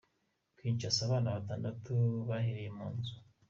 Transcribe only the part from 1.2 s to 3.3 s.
Batandatu bahiriye mu nzu